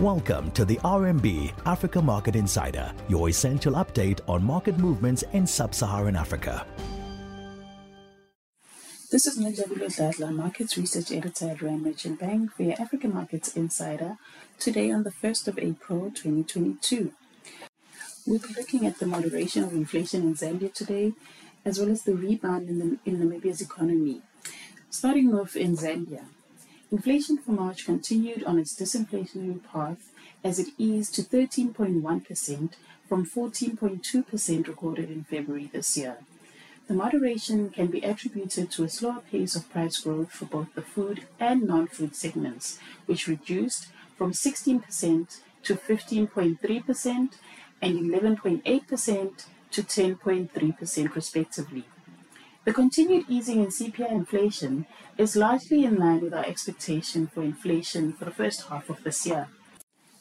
Welcome 0.00 0.50
to 0.52 0.64
the 0.64 0.76
RMB 0.76 1.52
Africa 1.66 2.00
Market 2.00 2.34
Insider, 2.34 2.90
your 3.10 3.28
essential 3.28 3.74
update 3.74 4.20
on 4.26 4.42
market 4.42 4.78
movements 4.78 5.24
in 5.34 5.46
sub 5.46 5.74
Saharan 5.74 6.16
Africa. 6.16 6.64
This 9.12 9.26
is 9.26 9.38
Nonjabulo 9.38 9.88
Dladla, 9.94 10.34
Markets 10.34 10.78
Research 10.78 11.12
Editor 11.12 11.50
at 11.50 11.60
Rand 11.60 11.82
Merchant 11.82 12.18
Bank 12.18 12.50
your 12.58 12.80
Africa 12.80 13.08
Markets 13.08 13.54
Insider, 13.54 14.16
today 14.58 14.90
on 14.90 15.02
the 15.02 15.10
1st 15.10 15.48
of 15.48 15.58
April 15.58 16.10
2022. 16.12 17.12
We'll 18.26 18.38
be 18.38 18.54
looking 18.56 18.86
at 18.86 19.00
the 19.00 19.06
moderation 19.06 19.64
of 19.64 19.74
inflation 19.74 20.22
in 20.22 20.34
Zambia 20.34 20.72
today, 20.72 21.12
as 21.66 21.78
well 21.78 21.90
as 21.90 22.04
the 22.04 22.14
rebound 22.14 22.70
in, 22.70 22.78
the, 22.78 22.98
in 23.04 23.18
Namibia's 23.18 23.60
economy. 23.60 24.22
Starting 24.88 25.34
off 25.34 25.56
in 25.56 25.76
Zambia, 25.76 26.24
Inflation 26.92 27.38
for 27.38 27.52
March 27.52 27.84
continued 27.84 28.42
on 28.42 28.58
its 28.58 28.74
disinflationary 28.74 29.62
path 29.62 30.10
as 30.42 30.58
it 30.58 30.70
eased 30.76 31.14
to 31.14 31.22
13.1% 31.22 32.70
from 33.08 33.24
14.2% 33.24 34.66
recorded 34.66 35.08
in 35.08 35.22
February 35.22 35.70
this 35.72 35.96
year. 35.96 36.18
The 36.88 36.94
moderation 36.94 37.70
can 37.70 37.86
be 37.86 38.00
attributed 38.00 38.72
to 38.72 38.82
a 38.82 38.88
slower 38.88 39.22
pace 39.30 39.54
of 39.54 39.70
price 39.70 40.00
growth 40.00 40.32
for 40.32 40.46
both 40.46 40.74
the 40.74 40.82
food 40.82 41.28
and 41.38 41.62
non 41.62 41.86
food 41.86 42.16
segments, 42.16 42.80
which 43.06 43.28
reduced 43.28 43.86
from 44.16 44.32
16% 44.32 45.38
to 45.62 45.74
15.3% 45.76 47.28
and 47.80 47.98
11.8% 47.98 49.44
to 49.70 49.82
10.3% 49.82 51.14
respectively. 51.14 51.84
The 52.64 52.74
continued 52.74 53.24
easing 53.26 53.60
in 53.60 53.68
CPI 53.68 54.10
inflation 54.10 54.86
is 55.16 55.34
largely 55.34 55.84
in 55.84 55.96
line 55.96 56.20
with 56.20 56.34
our 56.34 56.44
expectation 56.44 57.26
for 57.26 57.42
inflation 57.42 58.12
for 58.12 58.26
the 58.26 58.30
first 58.30 58.68
half 58.68 58.90
of 58.90 59.02
this 59.02 59.26
year, 59.26 59.48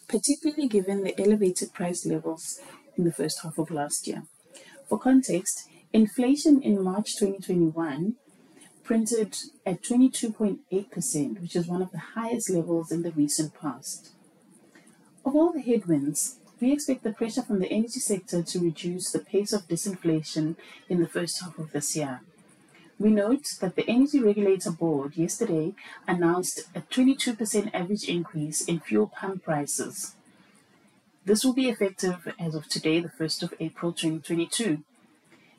particularly 0.07 0.69
given 0.69 1.03
the 1.03 1.19
elevated 1.19 1.73
price 1.73 2.05
levels 2.05 2.61
in 2.95 3.03
the 3.03 3.11
first 3.11 3.41
half 3.43 3.57
of 3.57 3.71
last 3.71 4.07
year. 4.07 4.23
For 4.87 4.97
context, 4.97 5.67
inflation 5.91 6.61
in 6.61 6.81
March 6.81 7.17
2021 7.17 8.15
printed 8.85 9.37
at 9.65 9.83
22.8%, 9.83 11.41
which 11.41 11.55
is 11.57 11.67
one 11.67 11.81
of 11.81 11.91
the 11.91 12.15
highest 12.15 12.49
levels 12.49 12.89
in 12.89 13.01
the 13.03 13.11
recent 13.11 13.53
past. 13.53 14.13
Of 15.25 15.35
all 15.35 15.51
the 15.51 15.61
headwinds, 15.61 16.39
we 16.61 16.71
expect 16.71 17.03
the 17.03 17.13
pressure 17.13 17.41
from 17.41 17.59
the 17.59 17.71
energy 17.71 17.99
sector 17.99 18.43
to 18.43 18.59
reduce 18.59 19.11
the 19.11 19.19
pace 19.19 19.53
of 19.53 19.67
disinflation 19.67 20.55
in 20.87 20.99
the 20.99 21.07
first 21.07 21.41
half 21.41 21.57
of 21.57 21.71
this 21.71 21.95
year. 21.95 22.21
We 22.99 23.11
note 23.11 23.45
that 23.61 23.75
the 23.77 23.89
Energy 23.89 24.19
Regulator 24.19 24.71
Board 24.71 25.15
yesterday 25.15 25.73
announced 26.05 26.65
a 26.75 26.81
22% 26.81 27.73
average 27.73 28.03
increase 28.03 28.61
in 28.61 28.81
fuel 28.81 29.07
pump 29.07 29.45
prices. 29.45 30.15
This 31.23 31.45
will 31.45 31.53
be 31.53 31.69
effective 31.69 32.33
as 32.37 32.55
of 32.55 32.67
today, 32.67 32.99
the 32.99 33.09
1st 33.09 33.43
of 33.43 33.53
April 33.61 33.93
2022. 33.93 34.83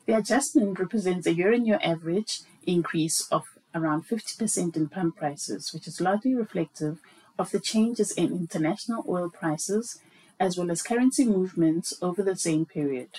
The 0.05 0.17
adjustment 0.17 0.79
represents 0.79 1.25
a 1.25 1.33
year 1.33 1.53
on 1.53 1.65
year 1.65 1.79
average 1.83 2.41
increase 2.67 3.27
of 3.31 3.45
around 3.73 4.07
50% 4.07 4.75
in 4.75 4.89
pump 4.89 5.15
prices, 5.15 5.73
which 5.73 5.87
is 5.87 6.01
largely 6.01 6.35
reflective 6.35 6.99
of 7.39 7.49
the 7.49 7.59
changes 7.59 8.11
in 8.11 8.31
international 8.33 9.03
oil 9.07 9.29
prices 9.29 9.99
as 10.41 10.57
well 10.57 10.71
as 10.71 10.81
currency 10.81 11.23
movements 11.23 11.93
over 12.01 12.23
the 12.23 12.35
same 12.35 12.65
period. 12.65 13.09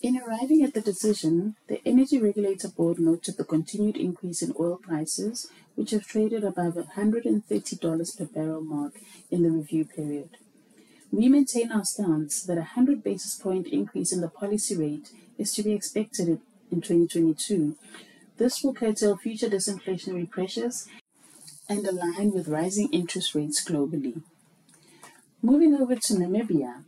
In 0.00 0.16
arriving 0.16 0.62
at 0.62 0.72
the 0.72 0.80
decision, 0.80 1.56
the 1.66 1.80
Energy 1.84 2.20
Regulator 2.20 2.68
Board 2.68 3.00
noted 3.00 3.36
the 3.36 3.44
continued 3.44 3.96
increase 3.96 4.40
in 4.40 4.54
oil 4.60 4.76
prices, 4.76 5.50
which 5.74 5.90
have 5.90 6.06
traded 6.06 6.44
above 6.44 6.74
$130 6.74 8.16
per 8.16 8.24
barrel 8.26 8.60
mark 8.60 8.92
in 9.28 9.42
the 9.42 9.50
review 9.50 9.84
period. 9.84 10.36
We 11.10 11.28
maintain 11.28 11.72
our 11.72 11.84
stance 11.84 12.44
that 12.44 12.58
a 12.58 12.70
100 12.76 13.02
basis 13.02 13.34
point 13.34 13.66
increase 13.66 14.12
in 14.12 14.20
the 14.20 14.28
policy 14.28 14.76
rate 14.76 15.10
is 15.36 15.52
to 15.54 15.64
be 15.64 15.72
expected 15.72 16.28
in 16.70 16.80
2022. 16.80 17.76
This 18.36 18.62
will 18.62 18.74
curtail 18.74 19.16
future 19.16 19.48
disinflationary 19.48 20.30
pressures 20.30 20.86
and 21.68 21.84
align 21.84 22.30
with 22.30 22.46
rising 22.46 22.88
interest 22.92 23.34
rates 23.34 23.64
globally. 23.64 24.22
Moving 25.44 25.74
over 25.74 25.94
to 25.94 26.14
Namibia, 26.14 26.84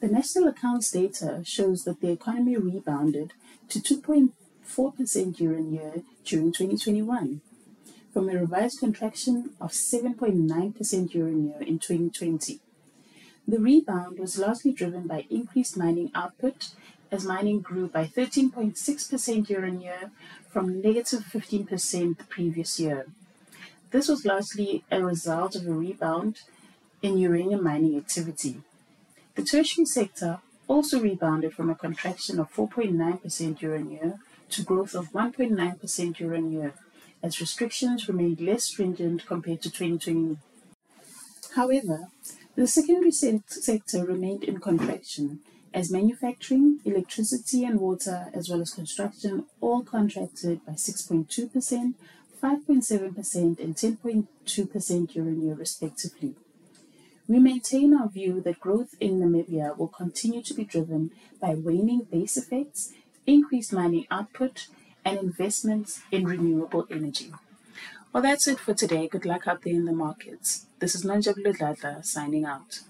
the 0.00 0.08
national 0.08 0.48
accounts 0.48 0.90
data 0.90 1.42
shows 1.44 1.84
that 1.84 2.00
the 2.00 2.10
economy 2.10 2.56
rebounded 2.56 3.34
to 3.68 3.78
2.4% 3.78 5.38
year 5.38 5.56
on 5.56 5.72
year 5.72 6.02
during 6.24 6.50
2021, 6.50 7.40
from 8.12 8.28
a 8.28 8.32
revised 8.32 8.80
contraction 8.80 9.50
of 9.60 9.70
7.9% 9.70 11.14
year 11.14 11.26
on 11.28 11.46
year 11.46 11.60
in 11.60 11.78
2020. 11.78 12.58
The 13.46 13.60
rebound 13.60 14.18
was 14.18 14.40
largely 14.40 14.72
driven 14.72 15.06
by 15.06 15.26
increased 15.30 15.76
mining 15.76 16.10
output, 16.12 16.70
as 17.12 17.24
mining 17.24 17.60
grew 17.60 17.86
by 17.86 18.06
13.6% 18.06 19.48
year 19.48 19.64
on 19.64 19.80
year 19.80 20.10
from 20.48 20.82
negative 20.82 21.26
15% 21.32 22.18
the 22.18 22.24
previous 22.24 22.80
year. 22.80 23.06
This 23.92 24.08
was 24.08 24.24
largely 24.24 24.82
a 24.90 25.00
result 25.00 25.54
of 25.54 25.64
a 25.68 25.72
rebound 25.72 26.40
in 27.02 27.18
uranium 27.18 27.62
mining 27.62 27.96
activity. 27.96 28.62
The 29.34 29.42
tertiary 29.42 29.86
sector 29.86 30.40
also 30.68 31.00
rebounded 31.00 31.54
from 31.54 31.70
a 31.70 31.74
contraction 31.74 32.38
of 32.38 32.52
4.9% 32.52 33.62
year 33.62 33.74
on 33.74 33.90
year 33.90 34.18
to 34.50 34.62
growth 34.62 34.94
of 34.94 35.12
1.9% 35.12 36.20
year 36.20 36.34
on 36.34 36.52
year, 36.52 36.74
as 37.22 37.40
restrictions 37.40 38.08
remained 38.08 38.40
less 38.40 38.64
stringent 38.64 39.26
compared 39.26 39.62
to 39.62 39.70
2020. 39.70 40.38
However, 41.56 42.08
the 42.56 42.66
secondary 42.66 43.10
se- 43.10 43.42
sector 43.48 44.04
remained 44.04 44.44
in 44.44 44.58
contraction 44.58 45.40
as 45.72 45.90
manufacturing, 45.90 46.80
electricity 46.84 47.64
and 47.64 47.80
water, 47.80 48.28
as 48.34 48.48
well 48.48 48.60
as 48.60 48.72
construction, 48.72 49.46
all 49.60 49.82
contracted 49.82 50.64
by 50.66 50.72
6.2%, 50.72 51.94
5.7%, 52.42 53.60
and 53.60 53.76
10.2% 53.76 55.14
year 55.14 55.24
on 55.24 55.42
year, 55.42 55.54
respectively. 55.54 56.34
We 57.30 57.38
maintain 57.38 57.94
our 57.94 58.08
view 58.08 58.40
that 58.40 58.58
growth 58.58 58.96
in 58.98 59.20
Namibia 59.20 59.78
will 59.78 59.86
continue 59.86 60.42
to 60.42 60.52
be 60.52 60.64
driven 60.64 61.12
by 61.40 61.54
waning 61.54 62.08
base 62.10 62.36
effects, 62.36 62.92
increased 63.24 63.72
mining 63.72 64.08
output, 64.10 64.66
and 65.04 65.16
investments 65.16 66.00
in 66.10 66.24
renewable 66.24 66.88
energy. 66.90 67.30
Well, 68.12 68.24
that's 68.24 68.48
it 68.48 68.58
for 68.58 68.74
today. 68.74 69.06
Good 69.06 69.24
luck 69.24 69.46
out 69.46 69.62
there 69.62 69.74
in 69.74 69.84
the 69.84 69.92
markets. 69.92 70.66
This 70.80 70.96
is 70.96 71.04
Nonjabulo 71.04 71.56
Dladla 71.56 72.04
signing 72.04 72.44
out. 72.44 72.80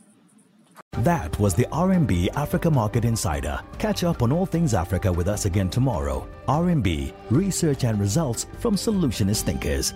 That 0.93 1.39
was 1.39 1.55
the 1.55 1.67
RMB 1.71 2.35
Africa 2.35 2.71
Market 2.71 3.05
Insider. 3.05 3.61
Catch 3.77 4.05
up 4.05 4.23
on 4.23 4.33
all 4.33 4.47
things 4.47 4.73
Africa 4.73 5.13
with 5.13 5.29
us 5.29 5.45
again 5.45 5.69
tomorrow. 5.69 6.27
RMB, 6.49 7.13
research 7.31 7.85
and 7.85 8.01
results 8.01 8.47
from 8.59 8.75
solutionist 8.75 9.43
thinkers. 9.43 9.93